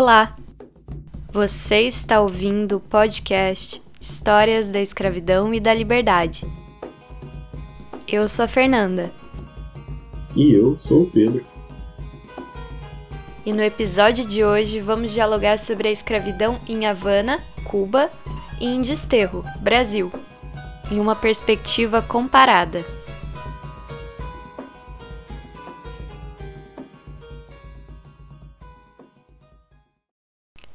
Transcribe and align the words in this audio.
Olá! 0.00 0.36
Você 1.32 1.80
está 1.80 2.20
ouvindo 2.20 2.76
o 2.76 2.80
podcast 2.80 3.82
Histórias 4.00 4.70
da 4.70 4.80
Escravidão 4.80 5.52
e 5.52 5.58
da 5.58 5.74
Liberdade. 5.74 6.46
Eu 8.06 8.28
sou 8.28 8.44
a 8.44 8.48
Fernanda. 8.48 9.10
E 10.36 10.52
eu 10.52 10.78
sou 10.78 11.02
o 11.02 11.10
Pedro. 11.10 11.44
E 13.44 13.52
no 13.52 13.60
episódio 13.60 14.24
de 14.24 14.44
hoje 14.44 14.78
vamos 14.78 15.10
dialogar 15.10 15.58
sobre 15.58 15.88
a 15.88 15.90
escravidão 15.90 16.60
em 16.68 16.86
Havana, 16.86 17.42
Cuba, 17.64 18.08
e 18.60 18.66
em 18.66 18.80
Desterro, 18.80 19.44
Brasil, 19.58 20.12
em 20.92 21.00
uma 21.00 21.16
perspectiva 21.16 22.00
comparada. 22.00 22.84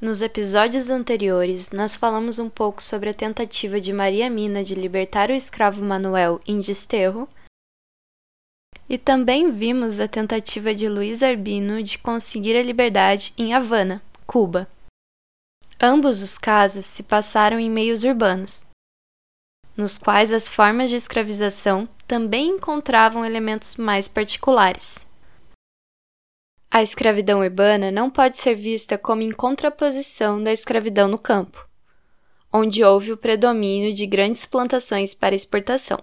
Nos 0.04 0.22
episódios 0.22 0.90
anteriores, 0.90 1.72
nós 1.72 1.96
falamos 1.96 2.38
um 2.38 2.50
pouco 2.50 2.84
sobre 2.84 3.10
a 3.10 3.14
tentativa 3.14 3.80
de 3.80 3.94
Maria 3.94 4.30
Mina 4.30 4.62
de 4.62 4.76
libertar 4.76 5.30
o 5.30 5.34
escravo 5.34 5.82
Manuel 5.82 6.42
em 6.46 6.60
Desterro, 6.60 7.26
e 8.90 8.98
também 8.98 9.50
vimos 9.50 10.02
a 10.02 10.08
tentativa 10.10 10.76
de 10.76 10.90
Luiz 10.90 11.24
Arbino 11.24 11.82
de 11.82 11.98
conseguir 11.98 12.54
a 12.58 12.62
liberdade 12.62 13.34
em 13.38 13.54
Havana, 13.54 14.04
Cuba. 14.28 14.68
Ambos 15.82 16.22
os 16.22 16.38
casos 16.38 16.86
se 16.86 17.04
passaram 17.04 17.58
em 17.58 17.70
meios 17.70 18.04
urbanos, 18.04 18.66
nos 19.78 19.98
quais 19.98 20.34
as 20.34 20.50
formas 20.50 20.90
de 20.90 20.98
escravização 20.98 21.88
também 22.06 22.50
encontravam 22.50 23.24
elementos 23.24 23.78
mais 23.78 24.10
particulares. 24.10 25.06
A 26.76 26.82
escravidão 26.82 27.42
urbana 27.42 27.92
não 27.92 28.10
pode 28.10 28.40
ser 28.40 28.56
vista 28.56 28.98
como 28.98 29.22
em 29.22 29.32
contraposição 29.32 30.42
da 30.42 30.52
escravidão 30.52 31.08
no 31.08 31.20
campo, 31.20 31.70
onde 32.52 32.84
houve 32.84 33.12
o 33.12 33.18
predomínio 33.18 33.94
de 33.94 34.08
grandes 34.08 34.48
plantações 34.48 35.14
para 35.14 35.36
exportação. 35.36 36.00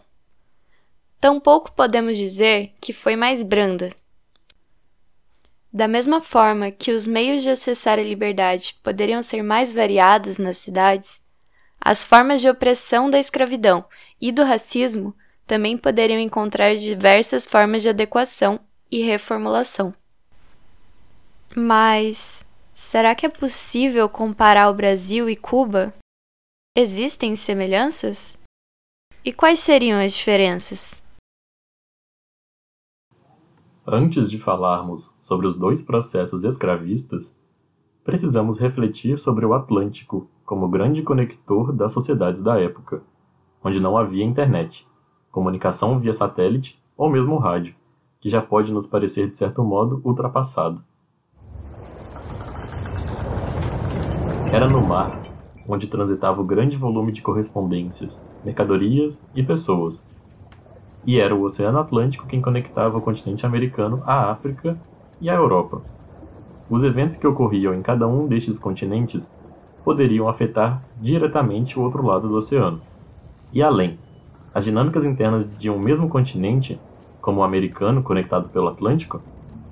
Tampouco 1.18 1.72
podemos 1.72 2.16
dizer 2.16 2.72
que 2.80 2.92
foi 2.92 3.16
mais 3.16 3.42
branda. 3.42 3.90
Da 5.72 5.88
mesma 5.88 6.20
forma 6.20 6.70
que 6.70 6.92
os 6.92 7.04
meios 7.04 7.42
de 7.42 7.50
acessar 7.50 7.98
a 7.98 8.04
liberdade 8.04 8.78
poderiam 8.80 9.22
ser 9.22 9.42
mais 9.42 9.72
variados 9.72 10.38
nas 10.38 10.58
cidades, 10.58 11.20
as 11.80 12.04
formas 12.04 12.40
de 12.40 12.48
opressão 12.48 13.10
da 13.10 13.18
escravidão 13.18 13.84
e 14.20 14.30
do 14.30 14.44
racismo 14.44 15.16
também 15.48 15.76
poderiam 15.76 16.20
encontrar 16.20 16.76
diversas 16.76 17.44
formas 17.44 17.82
de 17.82 17.88
adequação 17.88 18.60
e 18.88 19.02
reformulação. 19.02 19.92
Mas 21.56 22.48
será 22.72 23.14
que 23.14 23.26
é 23.26 23.28
possível 23.28 24.08
comparar 24.08 24.70
o 24.70 24.74
Brasil 24.74 25.28
e 25.28 25.34
Cuba? 25.34 25.92
Existem 26.76 27.34
semelhanças? 27.34 28.38
E 29.24 29.32
quais 29.32 29.58
seriam 29.58 30.00
as 30.00 30.14
diferenças? 30.14 31.02
Antes 33.84 34.30
de 34.30 34.38
falarmos 34.38 35.16
sobre 35.20 35.46
os 35.46 35.58
dois 35.58 35.82
processos 35.82 36.44
escravistas, 36.44 37.36
precisamos 38.04 38.60
refletir 38.60 39.18
sobre 39.18 39.44
o 39.44 39.52
Atlântico 39.52 40.30
como 40.44 40.68
grande 40.68 41.02
conector 41.02 41.72
das 41.72 41.92
sociedades 41.92 42.42
da 42.42 42.60
época, 42.60 43.02
onde 43.62 43.80
não 43.80 43.98
havia 43.98 44.24
internet, 44.24 44.86
comunicação 45.32 45.98
via 45.98 46.12
satélite 46.12 46.80
ou 46.96 47.10
mesmo 47.10 47.36
rádio, 47.38 47.74
que 48.20 48.28
já 48.28 48.40
pode 48.40 48.72
nos 48.72 48.86
parecer 48.86 49.28
de 49.28 49.36
certo 49.36 49.64
modo 49.64 50.00
ultrapassado. 50.04 50.84
Era 54.52 54.68
no 54.68 54.80
mar 54.80 55.16
onde 55.68 55.86
transitava 55.86 56.40
o 56.40 56.44
grande 56.44 56.76
volume 56.76 57.12
de 57.12 57.22
correspondências, 57.22 58.26
mercadorias 58.44 59.24
e 59.32 59.44
pessoas. 59.44 60.04
E 61.06 61.20
era 61.20 61.32
o 61.32 61.42
Oceano 61.42 61.78
Atlântico 61.78 62.26
quem 62.26 62.42
conectava 62.42 62.98
o 62.98 63.00
continente 63.00 63.46
americano 63.46 64.02
à 64.04 64.28
África 64.32 64.76
e 65.20 65.30
à 65.30 65.34
Europa. 65.34 65.80
Os 66.68 66.82
eventos 66.82 67.16
que 67.16 67.28
ocorriam 67.28 67.72
em 67.72 67.80
cada 67.80 68.08
um 68.08 68.26
destes 68.26 68.58
continentes 68.58 69.32
poderiam 69.84 70.28
afetar 70.28 70.82
diretamente 71.00 71.78
o 71.78 71.82
outro 71.82 72.04
lado 72.04 72.28
do 72.28 72.34
oceano. 72.34 72.80
E 73.52 73.62
além, 73.62 74.00
as 74.52 74.64
dinâmicas 74.64 75.04
internas 75.04 75.48
de 75.56 75.70
um 75.70 75.78
mesmo 75.78 76.08
continente, 76.08 76.80
como 77.20 77.38
o 77.38 77.44
americano 77.44 78.02
conectado 78.02 78.48
pelo 78.48 78.66
Atlântico, 78.66 79.22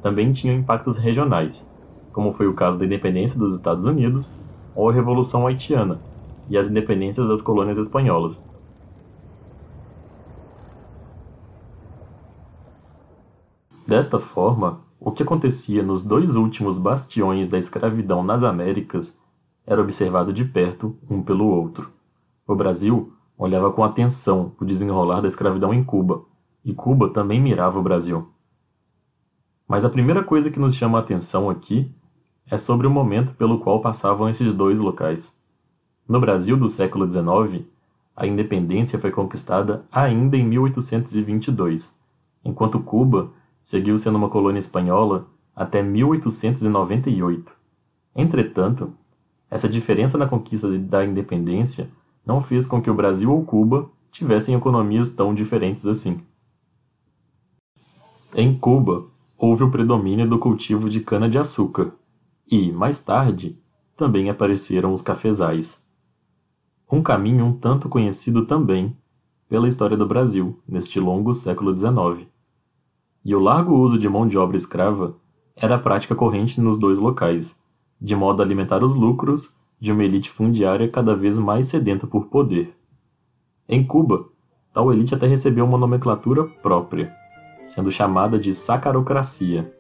também 0.00 0.30
tinham 0.30 0.56
impactos 0.56 0.98
regionais, 0.98 1.68
como 2.12 2.32
foi 2.32 2.46
o 2.46 2.54
caso 2.54 2.78
da 2.78 2.84
independência 2.84 3.36
dos 3.36 3.56
Estados 3.56 3.84
Unidos 3.84 4.38
ou 4.78 4.88
a 4.88 4.92
Revolução 4.92 5.44
Haitiana 5.44 6.00
e 6.48 6.56
as 6.56 6.68
independências 6.68 7.26
das 7.26 7.42
colônias 7.42 7.76
espanholas. 7.78 8.44
Desta 13.84 14.20
forma, 14.20 14.78
o 15.00 15.10
que 15.10 15.24
acontecia 15.24 15.82
nos 15.82 16.04
dois 16.04 16.36
últimos 16.36 16.78
bastiões 16.78 17.48
da 17.48 17.58
escravidão 17.58 18.22
nas 18.22 18.44
Américas 18.44 19.18
era 19.66 19.82
observado 19.82 20.32
de 20.32 20.44
perto 20.44 20.96
um 21.10 21.22
pelo 21.22 21.46
outro. 21.46 21.90
O 22.46 22.54
Brasil 22.54 23.12
olhava 23.36 23.72
com 23.72 23.82
atenção 23.82 24.52
o 24.60 24.64
desenrolar 24.64 25.20
da 25.20 25.26
escravidão 25.26 25.74
em 25.74 25.82
Cuba, 25.82 26.22
e 26.64 26.72
Cuba 26.72 27.08
também 27.08 27.40
mirava 27.40 27.80
o 27.80 27.82
Brasil. 27.82 28.28
Mas 29.66 29.84
a 29.84 29.90
primeira 29.90 30.22
coisa 30.22 30.52
que 30.52 30.60
nos 30.60 30.76
chama 30.76 30.98
a 30.98 31.00
atenção 31.00 31.50
aqui 31.50 31.92
é 32.50 32.56
sobre 32.56 32.86
o 32.86 32.90
momento 32.90 33.34
pelo 33.34 33.58
qual 33.58 33.80
passavam 33.80 34.28
esses 34.28 34.54
dois 34.54 34.78
locais. 34.78 35.36
No 36.08 36.20
Brasil 36.20 36.56
do 36.56 36.68
século 36.68 37.10
XIX, 37.10 37.64
a 38.16 38.26
independência 38.26 38.98
foi 38.98 39.10
conquistada 39.10 39.84
ainda 39.92 40.36
em 40.36 40.44
1822, 40.44 41.96
enquanto 42.44 42.80
Cuba 42.80 43.30
seguiu 43.62 43.96
sendo 43.98 44.16
uma 44.16 44.28
colônia 44.28 44.58
espanhola 44.58 45.26
até 45.54 45.82
1898. 45.82 47.52
Entretanto, 48.16 48.92
essa 49.50 49.68
diferença 49.68 50.16
na 50.16 50.26
conquista 50.26 50.70
da 50.78 51.04
independência 51.04 51.90
não 52.24 52.40
fez 52.40 52.66
com 52.66 52.80
que 52.80 52.90
o 52.90 52.94
Brasil 52.94 53.32
ou 53.32 53.44
Cuba 53.44 53.90
tivessem 54.10 54.54
economias 54.54 55.08
tão 55.08 55.34
diferentes 55.34 55.86
assim. 55.86 56.20
Em 58.34 58.56
Cuba, 58.58 59.06
houve 59.36 59.64
o 59.64 59.70
predomínio 59.70 60.28
do 60.28 60.38
cultivo 60.38 60.90
de 60.90 61.00
cana-de-açúcar, 61.00 61.92
e, 62.50 62.72
mais 62.72 63.00
tarde, 63.00 63.58
também 63.96 64.30
apareceram 64.30 64.92
os 64.92 65.02
cafezais. 65.02 65.86
Um 66.90 67.02
caminho 67.02 67.44
um 67.44 67.52
tanto 67.52 67.88
conhecido 67.88 68.46
também 68.46 68.96
pela 69.48 69.68
história 69.68 69.96
do 69.96 70.06
Brasil 70.06 70.58
neste 70.66 70.98
longo 70.98 71.34
século 71.34 71.76
XIX. 71.76 72.26
E 73.24 73.34
o 73.34 73.40
largo 73.40 73.74
uso 73.76 73.98
de 73.98 74.08
mão 74.08 74.26
de 74.26 74.38
obra 74.38 74.56
escrava 74.56 75.16
era 75.56 75.74
a 75.74 75.78
prática 75.78 76.14
corrente 76.14 76.60
nos 76.60 76.78
dois 76.78 76.98
locais, 76.98 77.60
de 78.00 78.14
modo 78.14 78.40
a 78.40 78.44
alimentar 78.44 78.82
os 78.82 78.94
lucros 78.94 79.54
de 79.80 79.92
uma 79.92 80.04
elite 80.04 80.30
fundiária 80.30 80.88
cada 80.88 81.14
vez 81.14 81.36
mais 81.38 81.66
sedenta 81.66 82.06
por 82.06 82.26
poder. 82.26 82.74
Em 83.68 83.84
Cuba, 83.84 84.28
tal 84.72 84.92
elite 84.92 85.14
até 85.14 85.26
recebeu 85.26 85.64
uma 85.64 85.76
nomenclatura 85.76 86.44
própria, 86.44 87.12
sendo 87.62 87.90
chamada 87.90 88.38
de 88.38 88.54
sacarocracia 88.54 89.74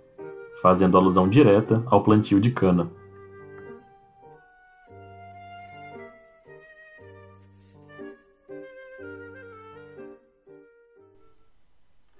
fazendo 0.62 0.96
alusão 0.96 1.28
direta 1.28 1.82
ao 1.86 2.02
plantio 2.02 2.40
de 2.40 2.50
cana. 2.50 2.90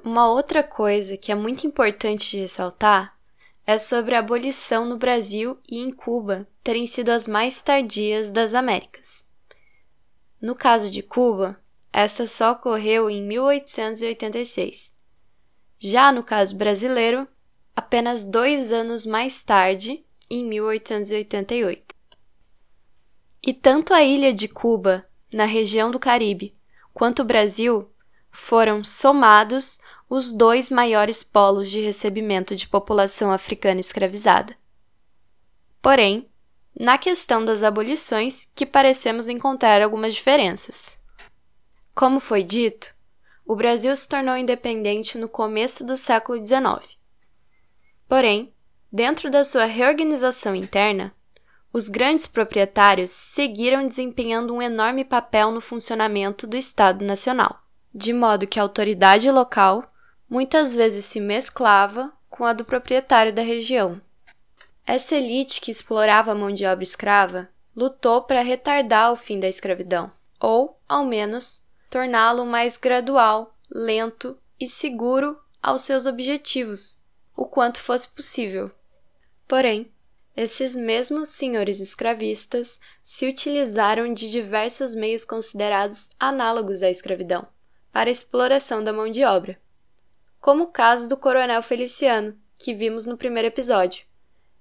Uma 0.04 0.28
outra 0.28 0.62
coisa 0.62 1.16
que 1.16 1.30
é 1.30 1.34
muito 1.34 1.66
importante 1.66 2.30
de 2.30 2.38
ressaltar 2.38 3.16
é 3.66 3.76
sobre 3.76 4.14
a 4.14 4.20
abolição 4.20 4.86
no 4.86 4.96
Brasil 4.96 5.58
e 5.70 5.78
em 5.78 5.90
Cuba 5.90 6.48
terem 6.64 6.86
sido 6.86 7.10
as 7.10 7.28
mais 7.28 7.60
tardias 7.60 8.30
das 8.30 8.54
Américas. 8.54 9.28
No 10.40 10.54
caso 10.54 10.90
de 10.90 11.02
Cuba, 11.02 11.60
esta 11.92 12.26
só 12.26 12.52
ocorreu 12.52 13.10
em 13.10 13.22
1886. 13.22 14.90
Já 15.78 16.10
no 16.10 16.22
caso 16.22 16.56
brasileiro, 16.56 17.28
apenas 17.78 18.24
dois 18.24 18.72
anos 18.72 19.06
mais 19.06 19.44
tarde, 19.44 20.04
em 20.28 20.44
1888. 20.44 21.94
E 23.40 23.54
tanto 23.54 23.94
a 23.94 24.02
ilha 24.02 24.34
de 24.34 24.48
Cuba, 24.48 25.06
na 25.32 25.44
região 25.44 25.88
do 25.88 25.96
Caribe, 25.96 26.56
quanto 26.92 27.22
o 27.22 27.24
Brasil 27.24 27.88
foram 28.32 28.82
somados 28.82 29.80
os 30.10 30.32
dois 30.32 30.70
maiores 30.70 31.22
polos 31.22 31.70
de 31.70 31.80
recebimento 31.80 32.56
de 32.56 32.66
população 32.66 33.30
africana 33.30 33.78
escravizada. 33.78 34.56
Porém, 35.80 36.28
na 36.74 36.98
questão 36.98 37.44
das 37.44 37.62
abolições 37.62 38.50
que 38.56 38.66
parecemos 38.66 39.28
encontrar 39.28 39.80
algumas 39.82 40.14
diferenças. 40.14 40.98
Como 41.94 42.18
foi 42.18 42.42
dito, 42.42 42.92
o 43.46 43.54
Brasil 43.54 43.94
se 43.94 44.08
tornou 44.08 44.36
independente 44.36 45.16
no 45.16 45.28
começo 45.28 45.86
do 45.86 45.96
século 45.96 46.44
XIX 46.44 46.97
Porém, 48.08 48.52
dentro 48.90 49.30
da 49.30 49.44
sua 49.44 49.66
reorganização 49.66 50.54
interna, 50.54 51.14
os 51.70 51.90
grandes 51.90 52.26
proprietários 52.26 53.10
seguiram 53.10 53.86
desempenhando 53.86 54.54
um 54.54 54.62
enorme 54.62 55.04
papel 55.04 55.50
no 55.50 55.60
funcionamento 55.60 56.46
do 56.46 56.56
Estado 56.56 57.04
Nacional, 57.04 57.62
de 57.94 58.12
modo 58.12 58.46
que 58.46 58.58
a 58.58 58.62
autoridade 58.62 59.30
local 59.30 59.84
muitas 60.28 60.74
vezes 60.74 61.04
se 61.04 61.20
mesclava 61.20 62.10
com 62.30 62.44
a 62.44 62.54
do 62.54 62.64
proprietário 62.64 63.32
da 63.32 63.42
região. 63.42 64.00
Essa 64.86 65.16
elite 65.16 65.60
que 65.60 65.70
explorava 65.70 66.32
a 66.32 66.34
mão 66.34 66.50
de 66.50 66.64
obra 66.64 66.82
escrava 66.82 67.48
lutou 67.76 68.22
para 68.22 68.40
retardar 68.40 69.12
o 69.12 69.16
fim 69.16 69.38
da 69.38 69.46
escravidão, 69.46 70.10
ou, 70.40 70.80
ao 70.88 71.04
menos, 71.04 71.66
torná-lo 71.90 72.46
mais 72.46 72.78
gradual, 72.78 73.54
lento 73.70 74.36
e 74.58 74.66
seguro 74.66 75.38
aos 75.62 75.82
seus 75.82 76.06
objetivos, 76.06 76.98
o 77.38 77.46
quanto 77.46 77.80
fosse 77.80 78.08
possível. 78.08 78.68
Porém, 79.46 79.92
esses 80.36 80.74
mesmos 80.74 81.28
senhores 81.28 81.78
escravistas 81.78 82.80
se 83.00 83.28
utilizaram 83.28 84.12
de 84.12 84.28
diversos 84.28 84.92
meios 84.92 85.24
considerados 85.24 86.10
análogos 86.18 86.82
à 86.82 86.90
escravidão 86.90 87.46
para 87.92 88.10
a 88.10 88.12
exploração 88.12 88.82
da 88.82 88.92
mão 88.92 89.08
de 89.08 89.22
obra, 89.24 89.56
como 90.40 90.64
o 90.64 90.72
caso 90.72 91.08
do 91.08 91.16
coronel 91.16 91.62
Feliciano, 91.62 92.36
que 92.58 92.74
vimos 92.74 93.06
no 93.06 93.16
primeiro 93.16 93.46
episódio. 93.46 94.04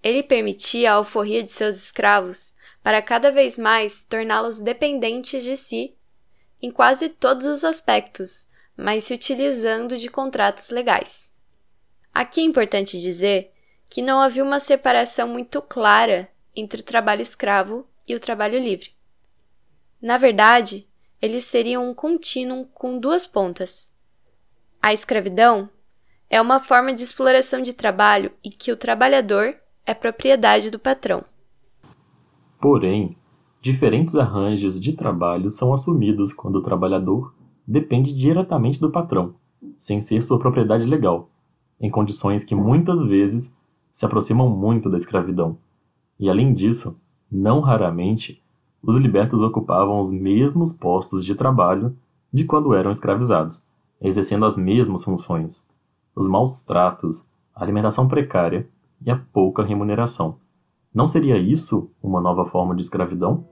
Ele 0.04 0.22
permitia 0.22 0.92
a 0.92 0.96
alforria 0.98 1.42
de 1.42 1.52
seus 1.52 1.78
escravos 1.78 2.56
para 2.84 3.02
cada 3.02 3.32
vez 3.32 3.58
mais 3.58 4.04
torná-los 4.04 4.60
dependentes 4.60 5.44
de 5.44 5.58
si 5.58 5.96
em 6.62 6.70
quase 6.70 7.10
todos 7.10 7.48
os 7.48 7.64
aspectos, 7.64 8.48
mas 8.76 9.06
se 9.06 9.16
utilizando 9.16 9.98
de 9.98 10.10
contratos 10.10 10.70
legais. 10.70 11.27
Aqui 12.18 12.42
é 12.42 12.44
importante 12.44 13.00
dizer 13.00 13.52
que 13.88 14.02
não 14.02 14.20
havia 14.20 14.44
uma 14.44 14.60
separação 14.60 15.28
muito 15.28 15.62
clara 15.62 16.28
entre 16.56 16.82
o 16.82 16.84
trabalho 16.84 17.22
escravo 17.22 17.86
e 18.08 18.16
o 18.16 18.20
trabalho 18.20 18.58
livre. 18.58 18.90
Na 20.02 20.18
verdade, 20.18 20.88
eles 21.22 21.44
seriam 21.44 21.88
um 21.88 21.94
contínuo 21.94 22.66
com 22.74 22.98
duas 22.98 23.28
pontas. 23.28 23.94
A 24.82 24.92
escravidão 24.92 25.70
é 26.28 26.42
uma 26.42 26.60
forma 26.60 26.92
de 26.92 27.04
exploração 27.04 27.62
de 27.62 27.72
trabalho 27.72 28.32
e 28.44 28.50
que 28.50 28.72
o 28.72 28.78
trabalhador 28.78 29.56
é 29.86 29.94
propriedade 29.94 30.72
do 30.72 30.80
patrão. 30.80 31.24
Porém, 32.60 33.16
diferentes 33.62 34.16
arranjos 34.16 34.82
de 34.82 34.94
trabalho 34.94 35.52
são 35.52 35.72
assumidos 35.72 36.34
quando 36.34 36.56
o 36.56 36.64
trabalhador 36.64 37.36
depende 37.68 38.12
diretamente 38.12 38.80
do 38.80 38.92
patrão, 38.92 39.36
sem 39.78 40.02
ser 40.02 40.24
sua 40.24 40.40
propriedade 40.40 40.84
legal, 40.84 41.30
em 41.80 41.90
condições 41.90 42.44
que 42.44 42.56
muitas 42.56 43.04
vezes 43.04 43.56
se 43.92 44.06
aproximam 44.06 44.50
muito 44.50 44.90
da 44.90 44.98
escravidão. 44.98 45.58
E 46.20 46.30
além 46.30 46.54
disso, 46.54 47.00
não 47.32 47.60
raramente, 47.60 48.42
os 48.82 48.96
libertos 48.98 49.42
ocupavam 49.42 50.00
os 50.00 50.12
mesmos 50.12 50.72
postos 50.72 51.26
de 51.26 51.36
trabalho 51.36 51.96
de 52.32 52.44
quando 52.44 52.74
eram 52.74 52.92
escravizados, 52.92 53.64
exercendo 54.02 54.46
as 54.46 54.58
mesmas 54.58 55.04
funções. 55.04 55.66
Os 56.16 56.30
maus 56.30 56.64
tratos, 56.64 57.28
a 57.56 57.64
alimentação 57.64 58.08
precária 58.08 58.68
e 59.06 59.12
a 59.12 59.18
pouca 59.18 59.64
remuneração. 59.64 60.38
Não 60.94 61.08
seria 61.08 61.38
isso 61.38 61.90
uma 62.02 62.22
nova 62.22 62.46
forma 62.46 62.76
de 62.76 62.82
escravidão? 62.82 63.46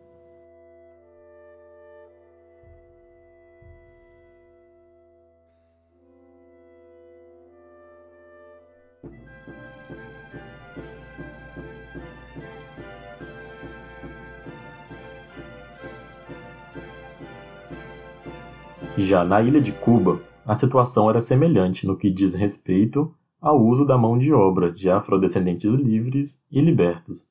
Já 19.06 19.24
na 19.24 19.40
ilha 19.40 19.62
de 19.62 19.72
Cuba, 19.72 20.20
a 20.44 20.56
situação 20.56 21.12
era 21.12 21.22
semelhante 21.22 21.86
no 21.86 21.96
que 21.96 22.10
diz 22.10 22.34
respeito 22.34 23.14
ao 23.40 23.64
uso 23.64 23.86
da 23.86 23.96
mão 23.96 24.18
de 24.18 24.34
obra 24.34 24.72
de 24.72 24.90
afrodescendentes 24.90 25.74
livres 25.74 26.44
e 26.52 26.60
libertos. 26.60 27.30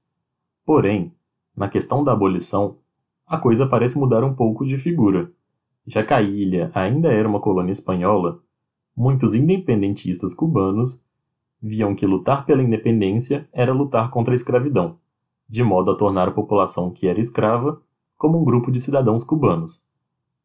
Porém, 0.64 1.12
na 1.56 1.68
questão 1.68 2.04
da 2.04 2.12
abolição, 2.12 2.76
a 3.26 3.38
coisa 3.38 3.66
parece 3.66 3.98
mudar 3.98 4.22
um 4.22 4.32
pouco 4.32 4.64
de 4.64 4.78
figura. 4.78 5.32
Já 5.84 6.04
que 6.04 6.14
a 6.14 6.22
ilha 6.22 6.70
ainda 6.72 7.12
era 7.12 7.28
uma 7.28 7.40
colônia 7.40 7.72
espanhola, 7.72 8.38
muitos 8.96 9.34
independentistas 9.34 10.32
cubanos 10.32 11.04
viam 11.60 11.92
que 11.92 12.06
lutar 12.06 12.46
pela 12.46 12.62
independência 12.62 13.48
era 13.52 13.72
lutar 13.72 14.10
contra 14.10 14.32
a 14.32 14.36
escravidão, 14.36 14.96
de 15.48 15.64
modo 15.64 15.90
a 15.90 15.96
tornar 15.96 16.28
a 16.28 16.32
população 16.32 16.92
que 16.92 17.08
era 17.08 17.18
escrava 17.18 17.82
como 18.16 18.40
um 18.40 18.44
grupo 18.44 18.70
de 18.70 18.80
cidadãos 18.80 19.24
cubanos. 19.24 19.82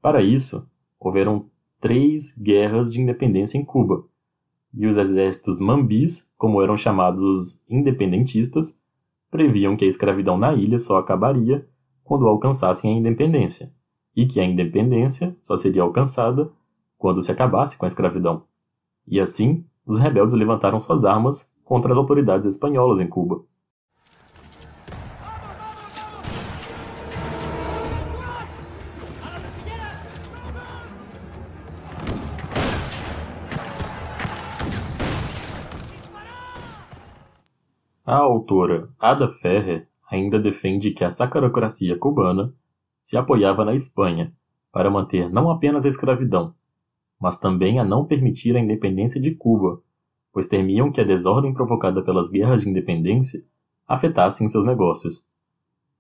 Para 0.02 0.24
isso, 0.24 0.68
houveram 1.00 1.46
três 1.80 2.38
guerras 2.38 2.92
de 2.92 3.02
independência 3.02 3.58
em 3.58 3.64
Cuba, 3.64 4.04
e 4.74 4.86
os 4.86 4.98
exércitos 4.98 5.60
mambis, 5.60 6.32
como 6.38 6.62
eram 6.62 6.78
chamados 6.78 7.24
os 7.24 7.66
independentistas, 7.70 8.80
previam 9.32 9.76
que 9.76 9.86
a 9.86 9.88
escravidão 9.88 10.38
na 10.38 10.54
ilha 10.54 10.78
só 10.78 10.98
acabaria 10.98 11.68
quando 12.04 12.28
alcançassem 12.28 12.94
a 12.94 12.98
independência, 12.98 13.72
e 14.16 14.26
que 14.26 14.40
a 14.40 14.46
independência 14.46 15.36
só 15.40 15.56
seria 15.56 15.84
alcançada 15.84 16.52
quando 16.98 17.22
se 17.22 17.32
acabasse 17.32 17.78
com 17.78 17.86
a 17.86 17.88
escravidão. 17.88 18.44
E 19.08 19.20
assim, 19.20 19.64
os 19.86 19.98
rebeldes 19.98 20.36
levantaram 20.36 20.80
suas 20.80 21.06
armas 21.06 21.54
contra 21.64 21.92
as 21.92 21.98
autoridades 21.98 22.48
espanholas 22.48 23.00
em 23.00 23.08
Cuba. 23.08 23.44
A 38.12 38.18
autora 38.18 38.90
Ada 39.00 39.30
Ferrer 39.30 39.88
ainda 40.10 40.40
defende 40.40 40.90
que 40.90 41.04
a 41.04 41.12
sacarocracia 41.12 41.96
cubana 41.96 42.52
se 43.04 43.16
apoiava 43.16 43.64
na 43.64 43.76
Espanha 43.76 44.34
para 44.72 44.90
manter 44.90 45.30
não 45.30 45.52
apenas 45.52 45.86
a 45.86 45.90
escravidão, 45.90 46.56
mas 47.22 47.38
também 47.38 47.78
a 47.78 47.86
não 47.86 48.04
permitir 48.04 48.58
a 48.58 48.60
independência 48.60 49.22
de 49.22 49.36
Cuba, 49.36 49.80
pois 50.34 50.48
temiam 50.48 50.92
que 50.92 51.00
a 51.00 51.04
desordem 51.04 51.54
provocada 51.54 52.02
pelas 52.02 52.32
guerras 52.32 52.62
de 52.62 52.70
independência 52.72 53.46
afetasse 53.88 54.50
seus 54.50 54.66
negócios. 54.66 55.24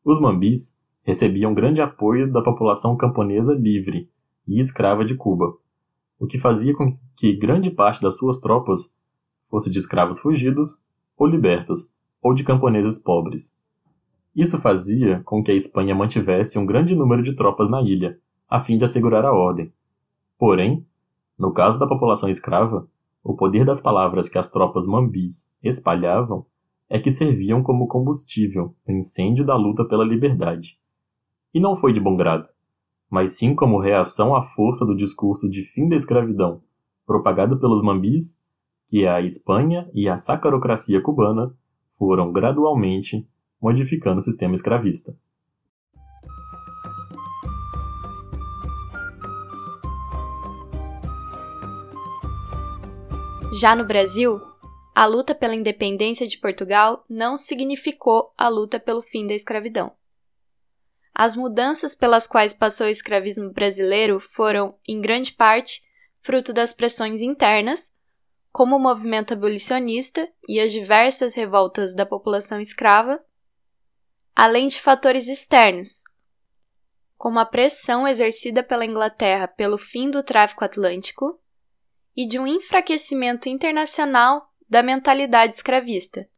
Os 0.03 0.19
mambis 0.19 0.79
recebiam 1.03 1.53
grande 1.53 1.79
apoio 1.79 2.33
da 2.33 2.41
população 2.41 2.97
camponesa 2.97 3.53
livre 3.53 4.09
e 4.47 4.59
escrava 4.59 5.05
de 5.05 5.13
Cuba, 5.13 5.55
o 6.19 6.25
que 6.25 6.39
fazia 6.39 6.75
com 6.75 6.97
que 7.15 7.37
grande 7.37 7.69
parte 7.69 8.01
das 8.01 8.17
suas 8.17 8.39
tropas 8.39 8.91
fosse 9.47 9.69
de 9.69 9.77
escravos 9.77 10.17
fugidos 10.17 10.81
ou 11.15 11.27
libertos, 11.27 11.93
ou 12.21 12.33
de 12.33 12.43
camponeses 12.43 13.01
pobres. 13.01 13.55
Isso 14.35 14.59
fazia 14.61 15.21
com 15.25 15.43
que 15.43 15.51
a 15.51 15.55
Espanha 15.55 15.95
mantivesse 15.95 16.57
um 16.59 16.65
grande 16.65 16.95
número 16.95 17.23
de 17.23 17.33
tropas 17.33 17.69
na 17.69 17.81
ilha, 17.81 18.19
a 18.49 18.59
fim 18.59 18.77
de 18.77 18.83
assegurar 18.83 19.25
a 19.25 19.33
ordem. 19.33 19.71
Porém, 20.37 20.85
no 21.37 21.51
caso 21.51 21.79
da 21.79 21.87
população 21.87 22.29
escrava, 22.29 22.87
o 23.23 23.33
poder 23.35 23.65
das 23.65 23.81
palavras 23.81 24.29
que 24.29 24.37
as 24.37 24.49
tropas 24.49 24.87
mambis 24.87 25.51
espalhavam 25.63 26.45
é 26.89 26.99
que 26.99 27.11
serviam 27.11 27.61
como 27.61 27.87
combustível 27.87 28.73
no 28.87 28.95
incêndio 28.95 29.45
da 29.45 29.55
luta 29.55 29.85
pela 29.85 30.03
liberdade. 30.03 30.77
E 31.53 31.59
não 31.59 31.75
foi 31.75 31.93
de 31.93 31.99
bom 31.99 32.15
grado, 32.15 32.47
mas 33.09 33.37
sim 33.37 33.53
como 33.53 33.79
reação 33.79 34.35
à 34.35 34.41
força 34.41 34.85
do 34.85 34.95
discurso 34.95 35.49
de 35.49 35.63
fim 35.63 35.87
da 35.87 35.95
escravidão, 35.95 36.61
propagado 37.05 37.59
pelos 37.59 37.81
mambis, 37.81 38.43
que 38.87 39.05
a 39.05 39.21
Espanha 39.21 39.89
e 39.93 40.09
a 40.09 40.17
sacarocracia 40.17 41.01
cubana 41.01 41.53
foram 41.99 42.31
gradualmente 42.31 43.27
modificando 43.61 44.19
o 44.19 44.21
sistema 44.21 44.53
escravista. 44.53 45.13
Já 53.51 53.75
no 53.75 53.85
Brasil, 53.85 54.39
a 54.95 55.05
luta 55.05 55.35
pela 55.35 55.55
independência 55.55 56.25
de 56.25 56.37
Portugal 56.37 57.03
não 57.09 57.35
significou 57.35 58.33
a 58.37 58.47
luta 58.47 58.79
pelo 58.79 59.01
fim 59.01 59.27
da 59.27 59.33
escravidão. 59.33 59.91
As 61.13 61.35
mudanças 61.35 61.93
pelas 61.93 62.25
quais 62.25 62.53
passou 62.53 62.87
o 62.87 62.89
escravismo 62.89 63.51
brasileiro 63.51 64.19
foram, 64.21 64.75
em 64.87 65.01
grande 65.01 65.33
parte, 65.33 65.81
fruto 66.21 66.53
das 66.53 66.73
pressões 66.73 67.21
internas 67.21 67.93
como 68.51 68.75
o 68.75 68.79
movimento 68.79 69.33
abolicionista 69.33 70.27
e 70.47 70.59
as 70.59 70.71
diversas 70.71 71.35
revoltas 71.35 71.95
da 71.95 72.05
população 72.05 72.59
escrava, 72.59 73.23
além 74.35 74.67
de 74.67 74.81
fatores 74.81 75.27
externos, 75.27 76.03
como 77.17 77.39
a 77.39 77.45
pressão 77.45 78.07
exercida 78.07 78.63
pela 78.63 78.85
Inglaterra 78.85 79.47
pelo 79.47 79.77
fim 79.77 80.09
do 80.09 80.23
tráfico 80.23 80.63
atlântico 80.63 81.39
e 82.15 82.25
de 82.25 82.39
um 82.39 82.47
enfraquecimento 82.47 83.49
internacional 83.49 84.49
da 84.67 84.81
mentalidade 84.81 85.53
escravista, 85.53 86.29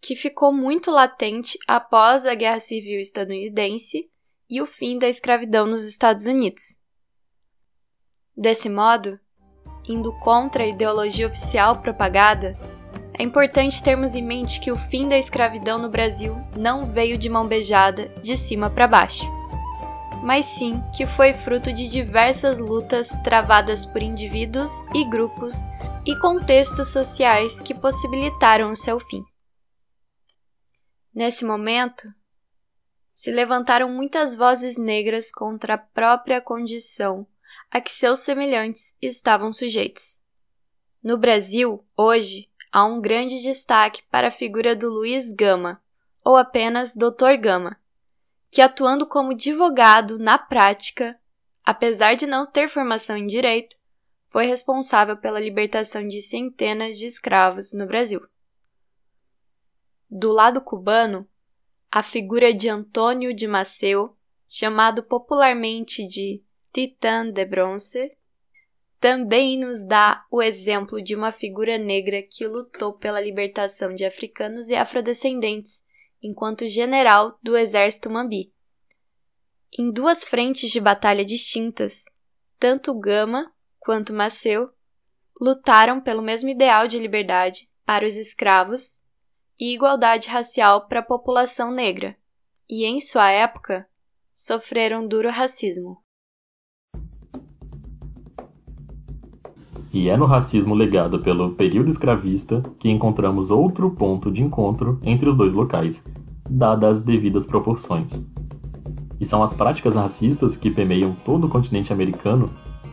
que 0.00 0.16
ficou 0.16 0.52
muito 0.52 0.90
latente 0.90 1.58
após 1.66 2.26
a 2.26 2.34
Guerra 2.34 2.60
Civil 2.60 3.00
Estadunidense 3.00 4.10
e 4.48 4.60
o 4.60 4.66
fim 4.66 4.98
da 4.98 5.08
escravidão 5.08 5.66
nos 5.66 5.86
Estados 5.86 6.26
Unidos. 6.26 6.82
Desse 8.36 8.68
modo, 8.68 9.20
indo 9.90 10.12
contra 10.12 10.62
a 10.62 10.66
ideologia 10.66 11.26
oficial 11.26 11.80
propagada, 11.80 12.56
é 13.18 13.22
importante 13.22 13.82
termos 13.82 14.14
em 14.14 14.22
mente 14.22 14.60
que 14.60 14.72
o 14.72 14.76
fim 14.76 15.08
da 15.08 15.18
escravidão 15.18 15.78
no 15.78 15.90
Brasil 15.90 16.36
não 16.56 16.86
veio 16.86 17.18
de 17.18 17.28
mão 17.28 17.46
beijada 17.46 18.08
de 18.22 18.36
cima 18.36 18.70
para 18.70 18.86
baixo, 18.86 19.26
mas 20.22 20.46
sim 20.46 20.80
que 20.96 21.06
foi 21.06 21.34
fruto 21.34 21.72
de 21.72 21.88
diversas 21.88 22.60
lutas 22.60 23.10
travadas 23.22 23.84
por 23.84 24.00
indivíduos 24.00 24.70
e 24.94 25.04
grupos 25.04 25.68
e 26.06 26.16
contextos 26.18 26.88
sociais 26.88 27.60
que 27.60 27.74
possibilitaram 27.74 28.70
o 28.70 28.76
seu 28.76 28.98
fim. 29.00 29.22
Nesse 31.12 31.44
momento, 31.44 32.08
se 33.12 33.30
levantaram 33.30 33.90
muitas 33.90 34.34
vozes 34.34 34.78
negras 34.78 35.30
contra 35.30 35.74
a 35.74 35.78
própria 35.78 36.40
condição 36.40 37.26
a 37.70 37.80
que 37.80 37.92
seus 37.92 38.20
semelhantes 38.20 38.96
estavam 39.00 39.52
sujeitos. 39.52 40.20
No 41.02 41.16
Brasil, 41.16 41.84
hoje, 41.96 42.50
há 42.72 42.84
um 42.84 43.00
grande 43.00 43.40
destaque 43.40 44.02
para 44.10 44.28
a 44.28 44.32
figura 44.32 44.74
do 44.74 44.90
Luiz 44.90 45.32
Gama, 45.32 45.82
ou 46.24 46.36
apenas 46.36 46.94
Dr. 46.94 47.36
Gama, 47.40 47.80
que 48.50 48.60
atuando 48.60 49.06
como 49.06 49.32
advogado 49.32 50.18
na 50.18 50.36
prática, 50.36 51.18
apesar 51.64 52.14
de 52.14 52.26
não 52.26 52.44
ter 52.44 52.68
formação 52.68 53.16
em 53.16 53.26
direito, 53.26 53.76
foi 54.26 54.46
responsável 54.46 55.16
pela 55.16 55.40
libertação 55.40 56.06
de 56.06 56.20
centenas 56.20 56.98
de 56.98 57.06
escravos 57.06 57.72
no 57.72 57.86
Brasil. 57.86 58.20
Do 60.08 60.32
lado 60.32 60.60
cubano, 60.60 61.28
a 61.90 62.02
figura 62.02 62.52
de 62.52 62.68
Antônio 62.68 63.34
de 63.34 63.46
Maceu, 63.46 64.16
chamado 64.46 65.02
popularmente 65.02 66.06
de 66.06 66.42
Titã 66.72 67.30
de 67.30 67.44
Bronze, 67.44 68.16
também 69.00 69.58
nos 69.58 69.82
dá 69.82 70.24
o 70.30 70.42
exemplo 70.42 71.02
de 71.02 71.16
uma 71.16 71.32
figura 71.32 71.78
negra 71.78 72.22
que 72.22 72.46
lutou 72.46 72.92
pela 72.92 73.20
libertação 73.20 73.94
de 73.94 74.04
africanos 74.04 74.68
e 74.68 74.76
afrodescendentes 74.76 75.84
enquanto 76.22 76.68
general 76.68 77.38
do 77.42 77.56
exército 77.56 78.10
Mambi. 78.10 78.52
Em 79.76 79.90
duas 79.90 80.22
frentes 80.22 80.70
de 80.70 80.80
batalha 80.80 81.24
distintas, 81.24 82.04
tanto 82.58 82.92
Gama 82.98 83.50
quanto 83.78 84.12
Maceu 84.12 84.70
lutaram 85.40 86.00
pelo 86.00 86.20
mesmo 86.20 86.50
ideal 86.50 86.86
de 86.86 86.98
liberdade 86.98 87.70
para 87.86 88.06
os 88.06 88.16
escravos 88.16 89.06
e 89.58 89.72
igualdade 89.72 90.28
racial 90.28 90.86
para 90.86 91.00
a 91.00 91.04
população 91.04 91.72
negra, 91.72 92.16
e 92.68 92.84
em 92.84 93.00
sua 93.00 93.30
época 93.30 93.88
sofreram 94.32 95.06
duro 95.06 95.30
racismo. 95.30 96.02
E 99.92 100.08
é 100.08 100.16
no 100.16 100.24
racismo 100.24 100.72
legado 100.72 101.18
pelo 101.18 101.50
período 101.50 101.90
escravista 101.90 102.62
que 102.78 102.88
encontramos 102.88 103.50
outro 103.50 103.90
ponto 103.90 104.30
de 104.30 104.40
encontro 104.40 105.00
entre 105.02 105.28
os 105.28 105.34
dois 105.34 105.52
locais, 105.52 106.04
dadas 106.48 106.98
as 106.98 107.02
devidas 107.02 107.44
proporções. 107.44 108.24
E 109.18 109.26
são 109.26 109.42
as 109.42 109.52
práticas 109.52 109.96
racistas 109.96 110.56
que 110.56 110.70
permeiam 110.70 111.14
todo 111.24 111.48
o 111.48 111.50
continente 111.50 111.92
americano 111.92 112.48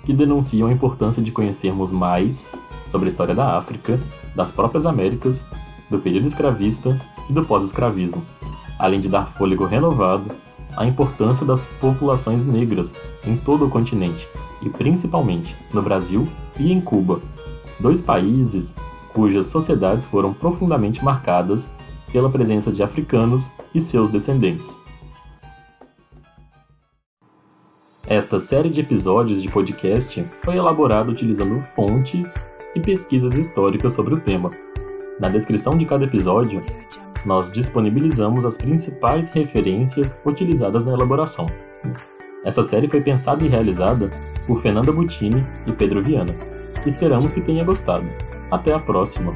que 0.06 0.14
denunciam 0.14 0.70
a 0.70 0.72
importância 0.72 1.22
de 1.22 1.32
conhecermos 1.32 1.92
mais 1.92 2.48
sobre 2.88 3.06
a 3.06 3.10
história 3.10 3.36
da 3.36 3.56
África, 3.56 4.00
das 4.36 4.52
próprias 4.52 4.88
Américas, 4.88 5.46
do 5.92 6.00
período 6.00 6.26
escravista 6.26 7.00
e 7.30 7.34
do 7.34 7.46
pós-escravismo, 7.46 8.24
além 8.80 9.00
de 9.00 9.08
dar 9.08 9.28
fôlego 9.28 9.66
renovado 9.66 10.32
à 10.76 10.86
importância 10.88 11.46
das 11.46 11.68
populações 11.80 12.44
negras 12.44 12.92
em 13.24 13.38
todo 13.38 13.66
o 13.66 13.70
continente 13.70 14.28
e 14.62 14.70
principalmente 14.70 15.56
no 15.74 15.82
Brasil 15.82 16.28
e 16.60 16.72
em 16.72 16.82
Cuba, 16.82 17.22
dois 17.80 18.02
países 18.02 18.76
cujas 19.14 19.48
sociedades 19.48 20.06
foram 20.06 20.34
profundamente 20.34 21.04
marcadas 21.04 21.70
pela 22.12 22.30
presença 22.30 22.72
de 22.72 22.84
africanos 22.84 23.52
e 23.74 23.82
seus 23.82 24.10
descendentes. 24.10 24.80
Esta 28.06 28.40
série 28.40 28.70
de 28.70 28.80
episódios 28.80 29.42
de 29.42 29.50
podcast 29.50 30.26
foi 30.42 30.56
elaborada 30.56 31.12
utilizando 31.12 31.60
fontes 31.60 32.36
e 32.74 32.80
pesquisas 32.80 33.36
históricas 33.36 33.92
sobre 33.94 34.14
o 34.14 34.22
tema. 34.22 34.52
Na 35.20 35.28
descrição 35.28 35.78
de 35.78 35.86
cada 35.86 36.06
episódio, 36.06 36.64
nós 37.26 37.52
disponibilizamos 37.52 38.46
as 38.46 38.58
principais 38.58 39.30
referências 39.30 40.22
utilizadas 40.26 40.86
na 40.86 40.94
elaboração. 40.94 41.48
Essa 42.46 42.64
série 42.64 42.88
foi 42.88 43.02
pensada 43.02 43.44
e 43.44 43.48
realizada 43.50 44.10
por 44.48 44.60
Fernanda 44.62 44.92
Butini 44.92 45.46
e 45.68 45.72
Pedro 45.74 46.02
Viana. 46.02 46.34
Esperamos 46.86 47.34
que 47.34 47.42
tenha 47.42 47.64
gostado. 47.64 48.08
Até 48.50 48.74
a 48.74 48.80
próxima! 48.80 49.36